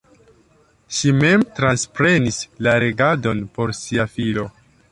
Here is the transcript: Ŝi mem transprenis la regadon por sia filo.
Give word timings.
Ŝi 0.99 1.11
mem 1.17 1.43
transprenis 1.59 2.41
la 2.69 2.73
regadon 2.85 3.45
por 3.59 3.77
sia 3.83 4.09
filo. 4.17 4.49